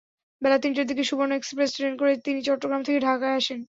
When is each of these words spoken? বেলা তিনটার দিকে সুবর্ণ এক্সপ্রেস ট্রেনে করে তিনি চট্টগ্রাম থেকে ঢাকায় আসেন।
বেলা 0.41 0.57
তিনটার 0.63 0.85
দিকে 0.85 1.03
সুবর্ণ 1.03 1.31
এক্সপ্রেস 1.35 1.69
ট্রেনে 1.75 1.97
করে 1.97 2.13
তিনি 2.25 2.39
চট্টগ্রাম 2.41 2.81
থেকে 2.83 2.99
ঢাকায় 2.99 3.35
আসেন। 3.35 3.59